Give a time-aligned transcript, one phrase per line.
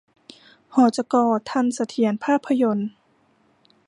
[0.75, 1.15] หจก.
[1.49, 2.89] ธัญเสถียรภาพยนตร์